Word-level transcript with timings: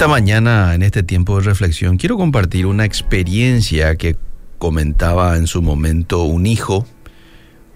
esta 0.00 0.08
mañana, 0.08 0.74
en 0.74 0.82
este 0.82 1.02
tiempo 1.02 1.36
de 1.36 1.42
reflexión, 1.42 1.98
quiero 1.98 2.16
compartir 2.16 2.64
una 2.64 2.86
experiencia 2.86 3.96
que 3.96 4.16
comentaba 4.56 5.36
en 5.36 5.46
su 5.46 5.60
momento 5.60 6.22
un 6.22 6.46
hijo, 6.46 6.86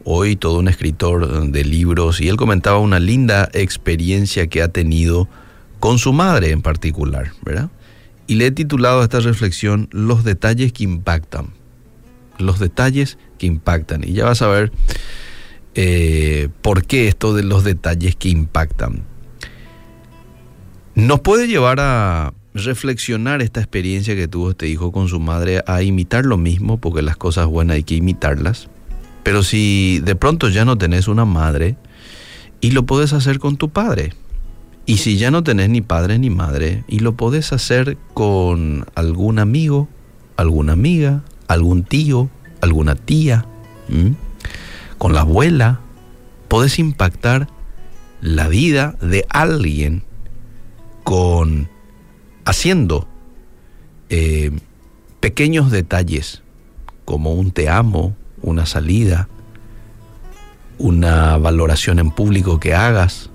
hoy 0.05 0.35
todo 0.35 0.59
un 0.59 0.69
escritor 0.69 1.51
de 1.51 1.65
libros, 1.67 2.23
y 2.23 2.31
él 2.31 2.37
comentaba 2.37 2.79
una 2.79 2.99
linda 2.99 3.51
experiencia 3.53 4.47
que 4.47 4.63
ha 4.63 4.69
tenido 4.69 5.29
con 5.81 5.99
su 5.99 6.15
madre 6.15 6.53
en 6.53 6.63
particular, 6.63 7.33
¿verdad? 7.45 7.69
Y 8.27 8.37
le 8.37 8.47
he 8.47 8.51
titulado 8.53 9.03
a 9.03 9.05
esta 9.05 9.21
reflexión 9.21 9.91
Los 9.93 10.25
detalles 10.25 10.73
que 10.73 10.85
impactan. 10.85 11.49
Los 12.39 12.59
detalles 12.59 13.19
que 13.37 13.45
impactan. 13.45 14.03
Y 14.03 14.15
ya 14.15 14.25
vas 14.25 14.41
a 14.41 14.49
ver 14.49 14.73
eh, 15.75 16.49
por 16.63 16.87
qué 16.87 17.07
esto 17.07 17.35
de 17.35 17.43
los 17.43 17.65
detalles 17.65 18.17
que 18.17 18.31
impactan. 18.31 19.03
Nos 20.95 21.21
puede 21.21 21.49
llevar 21.49 21.81
a 21.81 22.35
reflexionar 22.55 23.43
esta 23.43 23.59
experiencia 23.59 24.15
que 24.15 24.29
tuvo 24.29 24.51
este 24.51 24.69
hijo 24.69 24.93
con 24.93 25.09
su 25.09 25.19
madre, 25.19 25.61
a 25.67 25.83
imitar 25.83 26.25
lo 26.25 26.37
mismo, 26.37 26.79
porque 26.79 27.03
las 27.03 27.17
cosas 27.17 27.47
buenas 27.47 27.75
hay 27.75 27.83
que 27.83 27.97
imitarlas. 27.97 28.69
Pero 29.25 29.43
si 29.43 30.01
de 30.05 30.15
pronto 30.15 30.49
ya 30.49 30.65
no 30.65 30.79
tenés 30.79 31.09
una 31.09 31.25
madre, 31.25 31.77
y 32.61 32.71
lo 32.71 32.87
puedes 32.87 33.13
hacer 33.13 33.41
con 33.41 33.57
tu 33.57 33.71
padre. 33.71 34.13
Y 34.87 34.99
si 34.99 35.17
ya 35.17 35.33
no 35.33 35.43
tenés 35.43 35.69
ni 35.69 35.81
padre 35.81 36.21
ni 36.21 36.31
madre, 36.31 36.85
y 36.87 37.01
lo 37.01 37.17
podés 37.17 37.53
hacer 37.53 37.97
con 38.13 38.87
algún 38.95 39.41
amigo, 39.41 39.89
alguna 40.37 40.75
amiga, 40.75 41.25
algún 41.49 41.83
tío, 41.83 42.31
alguna 42.61 42.95
tía, 42.95 43.47
con 44.99 45.13
la 45.13 45.23
abuela, 45.23 45.81
podés 46.47 46.79
impactar 46.79 47.49
la 48.21 48.47
vida 48.47 48.95
de 49.01 49.27
alguien 49.29 50.05
con 51.05 51.69
haciendo 52.45 53.07
eh, 54.09 54.51
pequeños 55.21 55.71
detalles 55.71 56.43
como 57.05 57.35
un 57.35 57.53
te 57.53 57.69
amo, 57.69 58.17
una 58.43 58.67
salida, 58.67 59.29
una 60.79 61.37
valoración 61.37 61.99
en 61.99 62.11
público 62.11 62.59
que 62.59 62.75
hagas, 62.75 63.31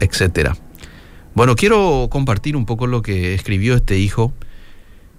etcétera. 0.00 0.56
Bueno, 1.34 1.56
quiero 1.56 2.08
compartir 2.10 2.56
un 2.56 2.66
poco 2.66 2.86
lo 2.86 3.02
que 3.02 3.34
escribió 3.34 3.74
este 3.74 3.98
hijo 3.98 4.32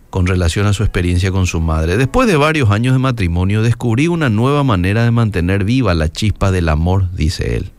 con 0.09 0.25
relación 0.25 0.65
a 0.65 0.73
su 0.73 0.83
experiencia 0.83 1.31
con 1.31 1.45
su 1.45 1.59
madre. 1.59 1.97
Después 1.97 2.27
de 2.27 2.35
varios 2.35 2.71
años 2.71 2.93
de 2.93 2.99
matrimonio, 2.99 3.61
descubrí 3.61 4.07
una 4.07 4.29
nueva 4.29 4.63
manera 4.63 5.03
de 5.03 5.11
mantener 5.11 5.63
viva 5.63 5.93
la 5.93 6.09
chispa 6.09 6.51
del 6.51 6.69
amor, 6.69 7.11
dice 7.13 7.57
él. 7.57 7.71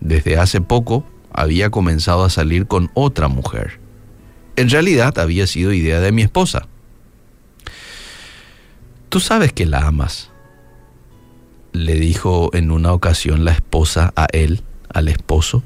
Desde 0.00 0.38
hace 0.38 0.60
poco 0.60 1.04
había 1.32 1.70
comenzado 1.70 2.24
a 2.24 2.30
salir 2.30 2.66
con 2.66 2.90
otra 2.94 3.28
mujer. 3.28 3.80
En 4.56 4.70
realidad 4.70 5.18
había 5.18 5.46
sido 5.46 5.72
idea 5.72 6.00
de 6.00 6.12
mi 6.12 6.22
esposa. 6.22 6.66
Tú 9.08 9.20
sabes 9.20 9.52
que 9.52 9.66
la 9.66 9.86
amas, 9.86 10.30
le 11.72 11.94
dijo 11.94 12.50
en 12.54 12.70
una 12.70 12.92
ocasión 12.92 13.44
la 13.44 13.52
esposa 13.52 14.12
a 14.16 14.26
él, 14.32 14.62
al 14.92 15.08
esposo. 15.08 15.62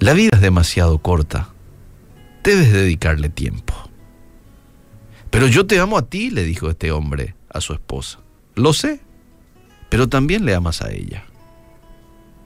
La 0.00 0.12
vida 0.12 0.30
es 0.32 0.40
demasiado 0.40 0.98
corta. 0.98 1.50
Debes 2.44 2.72
dedicarle 2.72 3.28
tiempo. 3.28 3.74
Pero 5.30 5.46
yo 5.46 5.66
te 5.66 5.80
amo 5.80 5.96
a 5.96 6.06
ti, 6.06 6.30
le 6.30 6.44
dijo 6.44 6.70
este 6.70 6.92
hombre 6.92 7.34
a 7.48 7.60
su 7.60 7.72
esposa. 7.72 8.20
Lo 8.54 8.72
sé, 8.72 9.00
pero 9.88 10.08
también 10.08 10.44
le 10.44 10.54
amas 10.54 10.82
a 10.82 10.90
ella. 10.90 11.24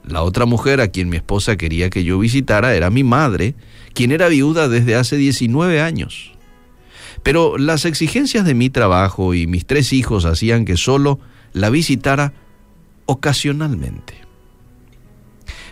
La 0.07 0.23
otra 0.23 0.45
mujer 0.45 0.79
a 0.79 0.87
quien 0.87 1.09
mi 1.09 1.17
esposa 1.17 1.57
quería 1.57 1.89
que 1.89 2.03
yo 2.03 2.17
visitara 2.17 2.73
era 2.75 2.89
mi 2.89 3.03
madre, 3.03 3.55
quien 3.93 4.11
era 4.11 4.29
viuda 4.29 4.69
desde 4.69 4.95
hace 4.95 5.17
19 5.17 5.81
años. 5.81 6.33
Pero 7.23 7.57
las 7.57 7.83
exigencias 7.83 8.45
de 8.45 8.53
mi 8.53 8.69
trabajo 8.69 9.33
y 9.33 9.47
mis 9.47 9.65
tres 9.65 9.91
hijos 9.91 10.23
hacían 10.25 10.63
que 10.63 10.77
solo 10.77 11.19
la 11.51 11.69
visitara 11.69 12.33
ocasionalmente. 13.05 14.13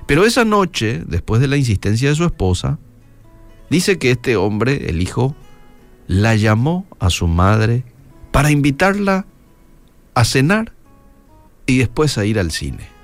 Pero 0.05 0.25
esa 0.25 0.43
noche, 0.43 1.01
después 1.07 1.39
de 1.39 1.47
la 1.47 1.57
insistencia 1.57 2.09
de 2.09 2.15
su 2.15 2.25
esposa, 2.25 2.77
dice 3.69 3.97
que 3.97 4.11
este 4.11 4.35
hombre, 4.35 4.89
el 4.89 5.01
hijo, 5.01 5.35
la 6.07 6.35
llamó 6.35 6.85
a 6.99 7.09
su 7.09 7.27
madre 7.27 7.83
para 8.31 8.51
invitarla 8.51 9.25
a 10.13 10.25
cenar 10.25 10.73
y 11.65 11.77
después 11.77 12.17
a 12.17 12.25
ir 12.25 12.37
al 12.37 12.51
cine. 12.51 12.94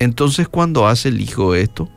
Entonces 0.00 0.48
cuando 0.48 0.88
hace 0.88 1.10
el 1.10 1.20
hijo 1.20 1.54
esto, 1.54 1.88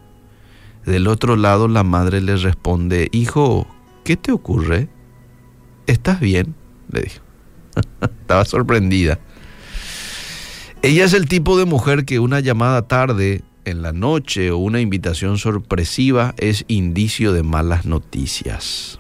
del 0.86 1.08
otro 1.08 1.36
lado 1.36 1.68
la 1.68 1.84
madre 1.84 2.22
le 2.22 2.36
responde, 2.36 3.08
hijo, 3.12 3.66
¿qué 4.04 4.18
te 4.18 4.32
ocurre? 4.32 4.90
¿Estás 5.88 6.20
bien? 6.20 6.54
le 6.92 7.02
dijo. 7.02 7.24
Estaba 8.02 8.46
sorprendida. 8.46 9.20
Ella 10.82 11.06
es 11.06 11.14
el 11.14 11.30
tipo 11.30 11.58
de 11.58 11.66
mujer 11.66 12.04
que 12.04 12.20
una 12.20 12.42
llamada 12.42 12.88
tarde 12.88 13.42
en 13.64 13.82
la 13.82 13.94
noche 13.94 14.52
o 14.52 14.58
una 14.58 14.82
invitación 14.82 15.38
sorpresiva 15.38 16.36
es 16.38 16.66
indicio 16.68 17.32
de 17.32 17.44
malas 17.44 17.86
noticias. 17.86 19.00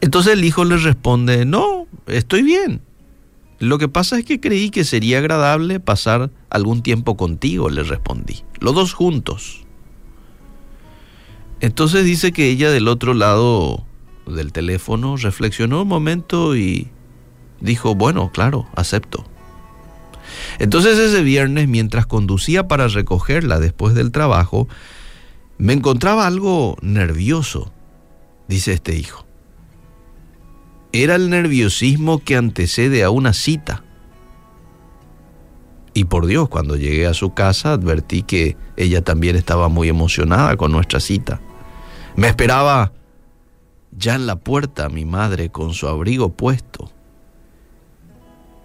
Entonces 0.00 0.32
el 0.32 0.44
hijo 0.44 0.64
le 0.64 0.78
responde, 0.78 1.44
no, 1.44 1.86
estoy 2.06 2.42
bien. 2.42 2.80
Lo 3.58 3.78
que 3.78 3.88
pasa 3.88 4.18
es 4.18 4.24
que 4.24 4.40
creí 4.40 4.70
que 4.70 4.84
sería 4.84 5.18
agradable 5.18 5.80
pasar 5.80 6.30
algún 6.50 6.82
tiempo 6.82 7.16
contigo, 7.16 7.70
le 7.70 7.82
respondí. 7.82 8.44
Los 8.60 8.74
dos 8.74 8.92
juntos. 8.92 9.64
Entonces 11.60 12.04
dice 12.04 12.32
que 12.32 12.50
ella 12.50 12.70
del 12.70 12.86
otro 12.86 13.14
lado 13.14 13.84
del 14.26 14.52
teléfono 14.52 15.16
reflexionó 15.16 15.82
un 15.82 15.88
momento 15.88 16.54
y 16.54 16.88
dijo, 17.60 17.94
bueno, 17.94 18.30
claro, 18.30 18.66
acepto. 18.74 19.24
Entonces 20.58 20.98
ese 20.98 21.22
viernes, 21.22 21.68
mientras 21.68 22.06
conducía 22.06 22.68
para 22.68 22.88
recogerla 22.88 23.58
después 23.58 23.94
del 23.94 24.12
trabajo, 24.12 24.68
me 25.56 25.72
encontraba 25.72 26.26
algo 26.26 26.76
nervioso, 26.82 27.72
dice 28.48 28.72
este 28.74 28.96
hijo. 28.96 29.25
Era 31.02 31.16
el 31.16 31.28
nerviosismo 31.28 32.20
que 32.20 32.36
antecede 32.36 33.04
a 33.04 33.10
una 33.10 33.34
cita. 33.34 33.84
Y 35.92 36.04
por 36.04 36.24
Dios, 36.24 36.48
cuando 36.48 36.76
llegué 36.76 37.06
a 37.06 37.12
su 37.12 37.34
casa 37.34 37.72
advertí 37.72 38.22
que 38.22 38.56
ella 38.78 39.02
también 39.02 39.36
estaba 39.36 39.68
muy 39.68 39.90
emocionada 39.90 40.56
con 40.56 40.72
nuestra 40.72 41.00
cita. 41.00 41.42
Me 42.16 42.28
esperaba 42.28 42.94
ya 43.92 44.14
en 44.14 44.26
la 44.26 44.36
puerta 44.36 44.88
mi 44.88 45.04
madre 45.04 45.50
con 45.50 45.74
su 45.74 45.86
abrigo 45.86 46.30
puesto. 46.32 46.90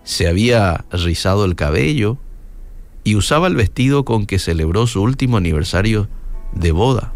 Se 0.06 0.30
había 0.30 0.86
rizado 0.90 1.44
el 1.44 1.56
cabello 1.56 2.18
y 3.04 3.16
usaba 3.16 3.48
el 3.48 3.58
vestido 3.58 4.06
con 4.06 4.26
que 4.26 4.40
celebró 4.40 4.88
su 4.88 5.02
último 5.02 5.36
aniversario 5.36 6.08
de 6.54 6.72
boda. 6.72 7.14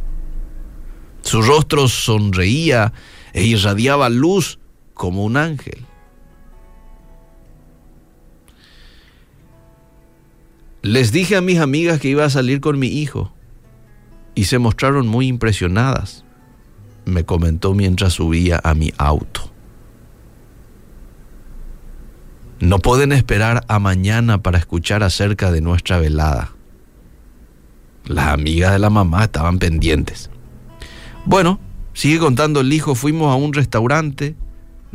Su 1.22 1.42
rostro 1.42 1.88
sonreía 1.88 2.92
e 3.31 3.46
irradiaba 3.46 4.09
luz 4.09 4.59
como 4.95 5.23
un 5.23 5.38
ángel. 5.38 5.85
Les 10.81 11.11
dije 11.11 11.35
a 11.35 11.41
mis 11.41 11.59
amigas 11.59 12.00
que 12.00 12.07
iba 12.07 12.25
a 12.25 12.29
salir 12.29 12.61
con 12.61 12.79
mi 12.79 12.88
hijo 12.88 13.31
y 14.33 14.45
se 14.45 14.59
mostraron 14.59 15.07
muy 15.07 15.28
impresionadas, 15.28 16.25
me 17.06 17.23
comentó 17.23 17.73
mientras 17.73 18.13
subía 18.13 18.59
a 18.63 18.73
mi 18.73 18.94
auto. 18.97 19.51
No 22.59 22.79
pueden 22.79 23.12
esperar 23.12 23.66
a 23.67 23.79
mañana 23.79 24.41
para 24.41 24.57
escuchar 24.57 25.03
acerca 25.03 25.51
de 25.51 25.62
nuestra 25.62 26.00
velada. 26.00 26.53
Las 28.06 28.27
amigas 28.27 28.71
de 28.71 28.80
la 28.80 28.89
mamá 28.89 29.24
estaban 29.24 29.59
pendientes. 29.59 30.30
Bueno, 31.25 31.59
sigue 31.94 32.19
contando 32.19 32.62
el 32.62 32.71
hijo, 32.71 32.95
fuimos 32.95 33.31
a 33.31 33.36
un 33.36 33.53
restaurante 33.53 34.36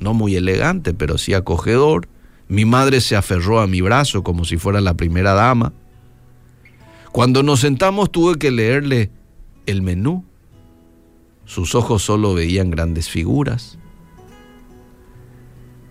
no 0.01 0.15
muy 0.15 0.37
elegante, 0.37 0.95
pero 0.95 1.19
sí 1.19 1.35
acogedor. 1.35 2.09
Mi 2.49 2.65
madre 2.65 3.01
se 3.01 3.17
aferró 3.17 3.61
a 3.61 3.67
mi 3.67 3.81
brazo 3.81 4.23
como 4.23 4.45
si 4.45 4.57
fuera 4.57 4.81
la 4.81 4.95
primera 4.95 5.35
dama. 5.35 5.73
Cuando 7.13 7.43
nos 7.43 7.61
sentamos 7.61 8.11
tuve 8.11 8.39
que 8.39 8.51
leerle 8.51 9.11
el 9.67 9.83
menú. 9.83 10.25
Sus 11.45 11.75
ojos 11.75 12.03
solo 12.03 12.35
veían 12.35 12.71
grandes 12.71 13.09
figuras. 13.09 13.79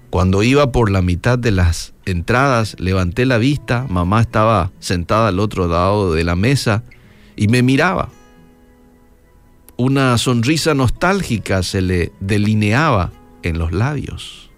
Cuando 0.10 0.42
iba 0.42 0.72
por 0.72 0.90
la 0.90 1.02
mitad 1.02 1.38
de 1.38 1.52
las 1.52 1.94
entradas, 2.06 2.76
levanté 2.80 3.26
la 3.26 3.38
vista, 3.38 3.86
mamá 3.90 4.22
estaba 4.22 4.72
sentada 4.80 5.28
al 5.28 5.40
otro 5.40 5.68
lado 5.68 6.14
de 6.14 6.24
la 6.24 6.36
mesa 6.36 6.84
y 7.36 7.48
me 7.48 7.62
miraba. 7.62 8.10
Una 9.78 10.18
sonrisa 10.18 10.74
nostálgica 10.74 11.62
se 11.62 11.82
le 11.82 12.12
delineaba 12.20 13.12
en 13.44 13.58
los 13.58 13.72
labios. 13.72 14.50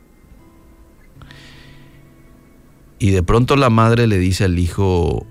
Y 2.99 3.11
de 3.11 3.23
pronto 3.23 3.55
la 3.55 3.69
madre 3.69 4.07
le 4.07 4.19
dice 4.19 4.43
al 4.43 4.59
hijo, 4.59 5.25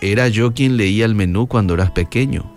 era 0.00 0.28
yo 0.28 0.52
quien 0.52 0.76
leía 0.76 1.04
el 1.04 1.14
menú 1.14 1.48
cuando 1.48 1.74
eras 1.74 1.90
pequeño. 1.90 2.52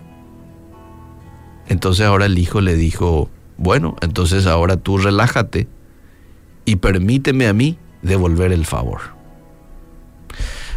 Entonces 1.68 2.06
ahora 2.06 2.26
el 2.26 2.38
hijo 2.38 2.60
le 2.60 2.76
dijo, 2.76 3.28
bueno, 3.56 3.96
entonces 4.02 4.46
ahora 4.46 4.76
tú 4.76 4.98
relájate 4.98 5.68
y 6.64 6.76
permíteme 6.76 7.48
a 7.48 7.52
mí 7.52 7.78
devolver 8.02 8.52
el 8.52 8.66
favor. 8.66 9.00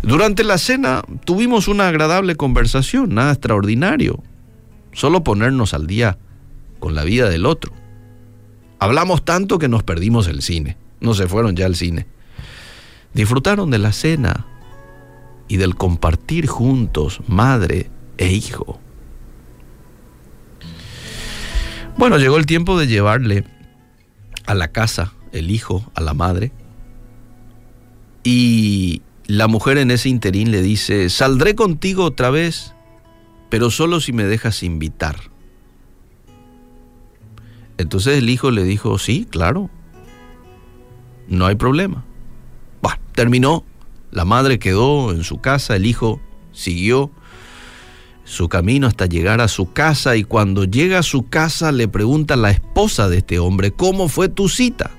Durante 0.01 0.43
la 0.43 0.57
cena 0.57 1.03
tuvimos 1.25 1.67
una 1.67 1.89
agradable 1.89 2.35
conversación, 2.35 3.13
nada 3.13 3.33
extraordinario, 3.33 4.23
solo 4.93 5.23
ponernos 5.23 5.73
al 5.73 5.87
día 5.87 6.17
con 6.79 6.95
la 6.95 7.03
vida 7.03 7.29
del 7.29 7.45
otro. 7.45 7.73
Hablamos 8.79 9.23
tanto 9.25 9.59
que 9.59 9.67
nos 9.67 9.83
perdimos 9.83 10.27
el 10.27 10.41
cine, 10.41 10.77
no 11.01 11.13
se 11.13 11.27
fueron 11.27 11.55
ya 11.55 11.65
al 11.65 11.75
cine. 11.75 12.07
Disfrutaron 13.13 13.69
de 13.69 13.77
la 13.77 13.91
cena 13.91 14.45
y 15.47 15.57
del 15.57 15.75
compartir 15.75 16.47
juntos, 16.47 17.19
madre 17.27 17.89
e 18.17 18.31
hijo. 18.31 18.79
Bueno, 21.97 22.17
llegó 22.17 22.37
el 22.37 22.45
tiempo 22.45 22.79
de 22.79 22.87
llevarle 22.87 23.43
a 24.45 24.53
la 24.53 24.69
casa 24.69 25.13
el 25.33 25.51
hijo 25.51 25.91
a 25.95 26.01
la 26.01 26.13
madre 26.13 26.51
y 28.23 29.01
la 29.27 29.47
mujer 29.47 29.77
en 29.77 29.91
ese 29.91 30.09
interín 30.09 30.51
le 30.51 30.61
dice, 30.61 31.09
saldré 31.09 31.55
contigo 31.55 32.03
otra 32.03 32.29
vez, 32.29 32.73
pero 33.49 33.69
solo 33.69 33.99
si 33.99 34.13
me 34.13 34.23
dejas 34.23 34.63
invitar. 34.63 35.28
Entonces 37.79 38.17
el 38.17 38.29
hijo 38.29 38.51
le 38.51 38.65
dijo, 38.65 38.99
sí, 38.99 39.25
claro, 39.29 39.69
no 41.29 41.45
hay 41.45 41.55
problema. 41.55 42.03
Bah, 42.81 42.99
terminó, 43.13 43.63
la 44.11 44.25
madre 44.25 44.59
quedó 44.59 45.13
en 45.13 45.23
su 45.23 45.39
casa, 45.39 45.77
el 45.77 45.85
hijo 45.85 46.19
siguió 46.51 47.09
su 48.25 48.49
camino 48.49 48.85
hasta 48.85 49.05
llegar 49.05 49.39
a 49.39 49.47
su 49.47 49.71
casa 49.71 50.17
y 50.17 50.25
cuando 50.25 50.65
llega 50.65 50.99
a 50.99 51.03
su 51.03 51.29
casa 51.29 51.71
le 51.71 51.87
pregunta 51.87 52.33
a 52.33 52.37
la 52.37 52.51
esposa 52.51 53.07
de 53.07 53.19
este 53.19 53.39
hombre, 53.39 53.71
¿cómo 53.71 54.09
fue 54.09 54.27
tu 54.27 54.49
cita? 54.49 54.91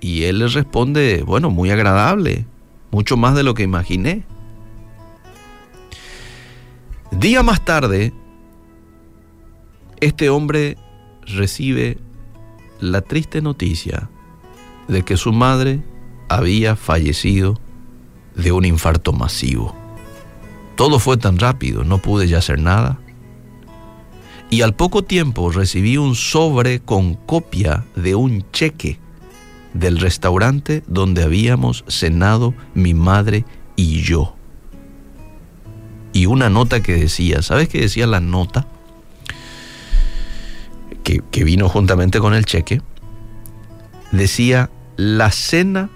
Y 0.00 0.22
él 0.22 0.38
le 0.38 0.46
responde, 0.46 1.24
bueno, 1.26 1.50
muy 1.50 1.72
agradable, 1.72 2.46
mucho 2.92 3.16
más 3.16 3.34
de 3.34 3.42
lo 3.42 3.54
que 3.54 3.64
imaginé. 3.64 4.24
Día 7.10 7.42
más 7.42 7.64
tarde, 7.64 8.12
este 10.00 10.30
hombre 10.30 10.76
recibe 11.26 11.98
la 12.80 13.00
triste 13.00 13.40
noticia 13.40 14.08
de 14.88 15.02
que 15.02 15.16
su 15.16 15.32
madre 15.32 15.82
había 16.28 16.76
fallecido 16.76 17.58
de 18.34 18.52
un 18.52 18.64
infarto 18.64 19.12
masivo. 19.12 19.74
Todo 20.76 20.98
fue 20.98 21.16
tan 21.16 21.38
rápido, 21.38 21.84
no 21.84 21.98
pude 21.98 22.26
ya 22.26 22.38
hacer 22.38 22.58
nada. 22.58 22.98
Y 24.50 24.62
al 24.62 24.74
poco 24.74 25.02
tiempo 25.02 25.50
recibí 25.50 25.96
un 25.96 26.14
sobre 26.14 26.80
con 26.80 27.14
copia 27.14 27.84
de 27.96 28.14
un 28.14 28.44
cheque 28.52 28.98
del 29.72 29.98
restaurante 29.98 30.82
donde 30.86 31.22
habíamos 31.22 31.84
cenado 31.88 32.54
mi 32.74 32.94
madre 32.94 33.44
y 33.76 34.02
yo. 34.02 34.36
Y 36.12 36.26
una 36.26 36.48
nota 36.48 36.80
que 36.80 36.94
decía, 36.94 37.42
¿sabes 37.42 37.68
qué 37.68 37.80
decía 37.80 38.06
la 38.06 38.20
nota? 38.20 38.68
Que, 41.04 41.44
vino 41.44 41.68
juntamente 41.68 42.18
con 42.18 42.34
el 42.34 42.46
cheque, 42.46 42.80
decía, 44.10 44.70
la 44.96 45.30
cena 45.30 45.90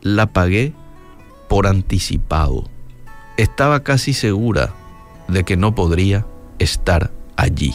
la 0.00 0.32
pagué 0.32 0.72
por 1.48 1.66
anticipado. 1.66 2.70
Estaba 3.36 3.82
casi 3.82 4.14
segura 4.14 4.72
de 5.28 5.44
que 5.44 5.56
no 5.56 5.74
podría 5.74 6.26
estar 6.58 7.10
allí. 7.36 7.74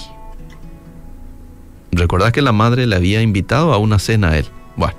¿Recordás 1.91 2.31
que 2.31 2.41
la 2.41 2.51
madre 2.51 2.87
le 2.87 2.95
había 2.95 3.21
invitado 3.21 3.73
a 3.73 3.77
una 3.77 3.99
cena 3.99 4.29
a 4.29 4.37
él? 4.37 4.45
Bueno, 4.75 4.95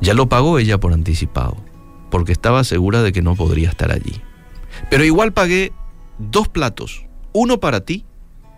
ya 0.00 0.14
lo 0.14 0.28
pagó 0.28 0.58
ella 0.58 0.78
por 0.78 0.92
anticipado, 0.92 1.56
porque 2.10 2.32
estaba 2.32 2.64
segura 2.64 3.02
de 3.02 3.12
que 3.12 3.22
no 3.22 3.34
podría 3.34 3.68
estar 3.68 3.92
allí. 3.92 4.20
Pero 4.90 5.04
igual 5.04 5.32
pagué 5.32 5.72
dos 6.18 6.48
platos, 6.48 7.06
uno 7.32 7.60
para 7.60 7.80
ti 7.80 8.04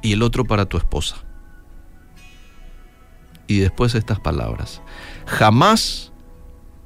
y 0.02 0.12
el 0.12 0.22
otro 0.22 0.44
para 0.44 0.66
tu 0.66 0.76
esposa 0.76 1.25
y 3.46 3.58
después 3.58 3.94
estas 3.94 4.20
palabras. 4.20 4.82
Jamás 5.26 6.12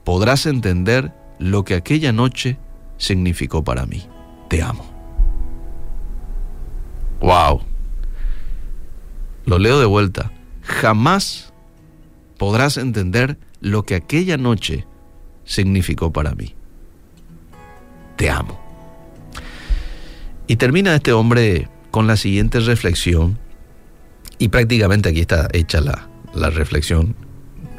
podrás 0.05 0.47
entender 0.47 1.13
lo 1.39 1.65
que 1.65 1.75
aquella 1.75 2.13
noche 2.13 2.59
significó 2.99 3.65
para 3.65 3.87
mí. 3.87 4.07
Te 4.49 4.63
amo. 4.63 4.85
Wow. 7.21 7.63
Lo 9.47 9.59
leo 9.59 9.79
de 9.81 9.87
vuelta. 9.87 10.33
Jamás 10.63 11.53
podrás 12.39 12.77
entender 12.77 13.39
lo 13.61 13.85
que 13.85 13.95
aquella 13.95 14.37
noche 14.37 14.87
significó 15.45 16.13
para 16.13 16.35
mí. 16.35 16.55
Te 18.17 18.31
amo. 18.31 18.61
Y 20.47 20.57
termina 20.57 20.95
este 20.95 21.13
hombre 21.13 21.69
con 21.91 22.07
la 22.07 22.17
siguiente 22.17 22.61
reflexión, 22.61 23.39
y 24.39 24.49
prácticamente 24.49 25.09
aquí 25.11 25.21
está 25.21 25.49
hecha 25.53 25.81
la, 25.81 26.10
la 26.35 26.51
reflexión, 26.51 27.17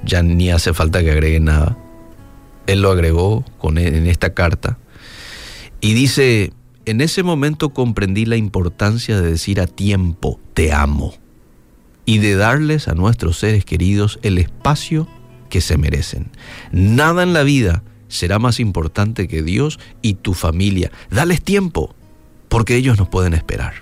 ya 0.03 0.23
ni 0.23 0.51
hace 0.51 0.73
falta 0.73 1.03
que 1.03 1.11
agregue 1.11 1.39
nada. 1.39 1.77
Él 2.67 2.81
lo 2.81 2.91
agregó 2.91 3.43
con, 3.57 3.77
en 3.77 4.07
esta 4.07 4.33
carta 4.33 4.77
y 5.81 5.93
dice, 5.93 6.53
en 6.85 7.01
ese 7.01 7.23
momento 7.23 7.69
comprendí 7.69 8.25
la 8.25 8.37
importancia 8.37 9.19
de 9.19 9.31
decir 9.31 9.59
a 9.59 9.67
tiempo, 9.67 10.39
te 10.53 10.71
amo, 10.71 11.15
y 12.05 12.19
de 12.19 12.35
darles 12.35 12.87
a 12.87 12.93
nuestros 12.93 13.39
seres 13.39 13.65
queridos 13.65 14.19
el 14.21 14.37
espacio 14.37 15.07
que 15.49 15.61
se 15.61 15.77
merecen. 15.77 16.31
Nada 16.71 17.23
en 17.23 17.33
la 17.33 17.43
vida 17.43 17.83
será 18.07 18.39
más 18.39 18.59
importante 18.59 19.27
que 19.27 19.41
Dios 19.41 19.79
y 20.01 20.15
tu 20.15 20.33
familia. 20.33 20.91
Dales 21.09 21.41
tiempo, 21.41 21.95
porque 22.47 22.75
ellos 22.75 22.97
nos 22.97 23.09
pueden 23.09 23.33
esperar. 23.33 23.73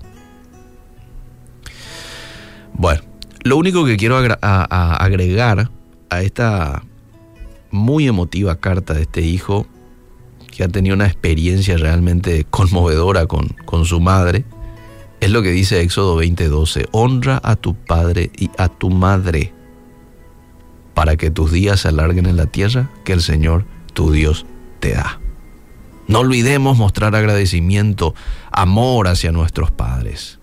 Bueno, 2.73 3.01
lo 3.43 3.57
único 3.57 3.85
que 3.85 3.97
quiero 3.97 4.17
agregar 4.17 5.71
a 6.09 6.21
esta 6.21 6.83
muy 7.71 8.07
emotiva 8.07 8.55
carta 8.59 8.93
de 8.93 9.03
este 9.03 9.21
hijo, 9.21 9.65
que 10.51 10.63
ha 10.63 10.67
tenido 10.67 10.95
una 10.95 11.05
experiencia 11.05 11.77
realmente 11.77 12.45
conmovedora 12.49 13.25
con, 13.27 13.49
con 13.65 13.85
su 13.85 13.99
madre, 13.99 14.45
es 15.19 15.31
lo 15.31 15.41
que 15.41 15.51
dice 15.51 15.81
Éxodo 15.81 16.21
20:12, 16.21 16.87
honra 16.91 17.39
a 17.43 17.55
tu 17.55 17.75
padre 17.75 18.31
y 18.37 18.49
a 18.57 18.69
tu 18.69 18.89
madre 18.89 19.53
para 20.93 21.15
que 21.17 21.31
tus 21.31 21.51
días 21.51 21.81
se 21.81 21.89
alarguen 21.89 22.25
en 22.25 22.37
la 22.37 22.45
tierra 22.45 22.89
que 23.03 23.13
el 23.13 23.21
Señor 23.21 23.65
tu 23.93 24.11
Dios 24.11 24.45
te 24.79 24.93
da. 24.93 25.19
No 26.07 26.19
olvidemos 26.19 26.77
mostrar 26.77 27.15
agradecimiento, 27.15 28.15
amor 28.51 29.07
hacia 29.07 29.31
nuestros 29.31 29.71
padres. 29.71 30.38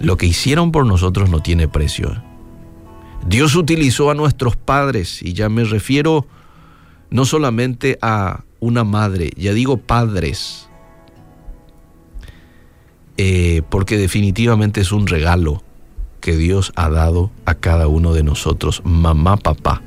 Lo 0.00 0.16
que 0.16 0.26
hicieron 0.26 0.72
por 0.72 0.86
nosotros 0.86 1.30
no 1.30 1.40
tiene 1.40 1.68
precio. 1.68 2.22
Dios 3.26 3.54
utilizó 3.54 4.10
a 4.10 4.14
nuestros 4.14 4.56
padres, 4.56 5.22
y 5.22 5.32
ya 5.32 5.48
me 5.48 5.64
refiero 5.64 6.26
no 7.10 7.24
solamente 7.24 7.98
a 8.02 8.44
una 8.60 8.84
madre, 8.84 9.30
ya 9.36 9.52
digo 9.52 9.76
padres, 9.76 10.68
eh, 13.16 13.62
porque 13.70 13.96
definitivamente 13.96 14.80
es 14.80 14.92
un 14.92 15.06
regalo 15.06 15.62
que 16.20 16.36
Dios 16.36 16.72
ha 16.74 16.88
dado 16.88 17.30
a 17.44 17.54
cada 17.54 17.86
uno 17.86 18.12
de 18.12 18.22
nosotros, 18.22 18.82
mamá, 18.84 19.36
papá. 19.36 19.82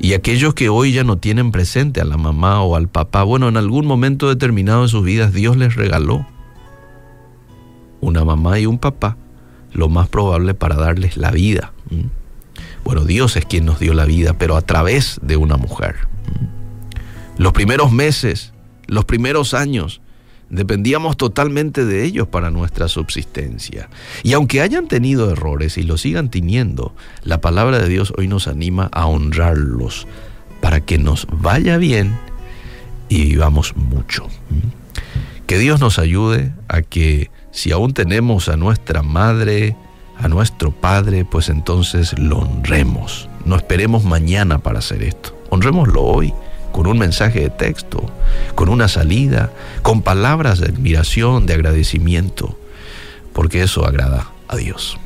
Y 0.00 0.14
aquellos 0.14 0.54
que 0.54 0.68
hoy 0.68 0.92
ya 0.92 1.04
no 1.04 1.18
tienen 1.18 1.50
presente 1.50 2.00
a 2.00 2.04
la 2.04 2.16
mamá 2.16 2.62
o 2.62 2.76
al 2.76 2.88
papá, 2.88 3.22
bueno, 3.24 3.48
en 3.48 3.56
algún 3.56 3.86
momento 3.86 4.28
determinado 4.28 4.82
de 4.82 4.88
sus 4.88 5.04
vidas 5.04 5.32
Dios 5.32 5.56
les 5.56 5.74
regaló 5.74 6.26
una 8.00 8.24
mamá 8.24 8.58
y 8.58 8.66
un 8.66 8.78
papá, 8.78 9.16
lo 9.72 9.88
más 9.88 10.08
probable 10.08 10.54
para 10.54 10.76
darles 10.76 11.16
la 11.16 11.30
vida. 11.30 11.72
Bueno, 12.84 13.04
Dios 13.04 13.36
es 13.36 13.44
quien 13.44 13.64
nos 13.64 13.78
dio 13.78 13.94
la 13.94 14.04
vida, 14.04 14.38
pero 14.38 14.56
a 14.56 14.62
través 14.62 15.20
de 15.22 15.36
una 15.36 15.56
mujer. 15.56 15.96
Los 17.36 17.52
primeros 17.52 17.92
meses, 17.92 18.52
los 18.86 19.04
primeros 19.04 19.54
años, 19.54 20.00
dependíamos 20.50 21.16
totalmente 21.16 21.84
de 21.84 22.04
ellos 22.04 22.28
para 22.28 22.50
nuestra 22.50 22.88
subsistencia. 22.88 23.88
Y 24.22 24.32
aunque 24.32 24.60
hayan 24.60 24.88
tenido 24.88 25.30
errores 25.30 25.78
y 25.78 25.82
lo 25.82 25.98
sigan 25.98 26.30
teniendo, 26.30 26.94
la 27.22 27.40
palabra 27.40 27.78
de 27.78 27.88
Dios 27.88 28.12
hoy 28.16 28.28
nos 28.28 28.48
anima 28.48 28.88
a 28.92 29.06
honrarlos 29.06 30.06
para 30.60 30.80
que 30.80 30.98
nos 30.98 31.26
vaya 31.30 31.76
bien 31.76 32.18
y 33.08 33.24
vivamos 33.26 33.76
mucho. 33.76 34.26
Que 35.46 35.58
Dios 35.58 35.80
nos 35.80 35.98
ayude 35.98 36.52
a 36.68 36.82
que 36.82 37.30
si 37.50 37.72
aún 37.72 37.94
tenemos 37.94 38.48
a 38.48 38.56
nuestra 38.56 39.02
madre, 39.02 39.76
a 40.18 40.28
nuestro 40.28 40.70
padre, 40.70 41.24
pues 41.24 41.48
entonces 41.48 42.18
lo 42.18 42.38
honremos. 42.38 43.28
No 43.44 43.56
esperemos 43.56 44.04
mañana 44.04 44.58
para 44.58 44.80
hacer 44.80 45.02
esto. 45.02 45.36
Honrémoslo 45.50 46.02
hoy 46.02 46.34
con 46.72 46.86
un 46.86 46.98
mensaje 46.98 47.40
de 47.40 47.50
texto, 47.50 48.04
con 48.54 48.68
una 48.68 48.88
salida, 48.88 49.50
con 49.82 50.02
palabras 50.02 50.60
de 50.60 50.66
admiración, 50.66 51.46
de 51.46 51.54
agradecimiento. 51.54 52.56
porque 53.32 53.62
eso 53.62 53.86
agrada 53.86 54.32
a 54.48 54.56
Dios. 54.56 54.98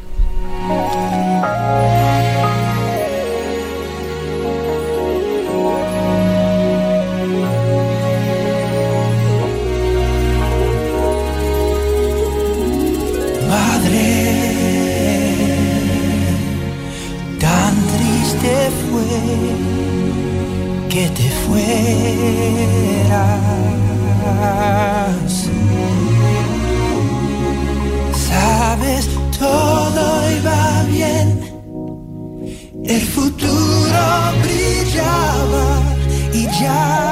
Que 20.93 21.09
te 21.09 21.29
fueras. 21.47 21.63
Sabes, 28.29 29.09
todo 29.39 30.05
iba 30.39 30.85
bien, 30.91 31.27
el 32.85 33.01
futuro 33.01 34.03
brillaba 34.43 35.67
y 36.35 36.43
ya 36.61 37.12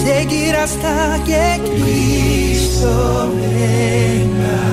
seguir 0.06 0.56
hasta 0.56 1.22
que 1.26 1.44
Cristo 1.70 2.90
venga 3.36 4.68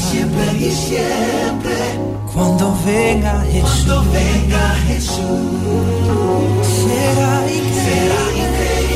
siempre 0.00 0.52
y 0.58 0.70
siempre. 0.70 1.76
Cuando 2.32 2.76
venga 2.86 3.44
Jesús. 3.52 3.84
Cuando 3.84 4.12
venga 4.12 4.74
Jesús. 4.88 5.18
Será 6.80 7.32
increíble. 7.60 8.92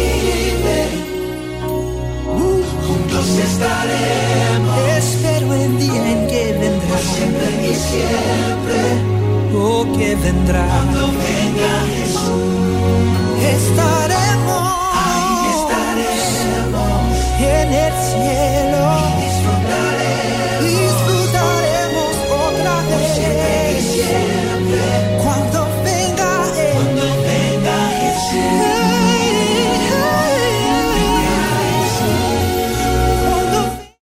Juntos 2.86 3.26
estaremos. 3.48 4.78
Espero 4.98 5.52
el 5.54 5.78
día 5.78 6.12
en 6.12 6.26
que 6.26 6.44
vendrá. 6.60 6.98
Siempre 6.98 7.48
y 7.70 7.74
siempre. 7.74 8.80
Oh, 9.56 9.84
que 9.96 10.14
vendrá. 10.16 10.66
Cuando 10.66 11.06
venga 11.08 11.72
Jesús. 11.96 12.64
Estaremos. 13.56 14.13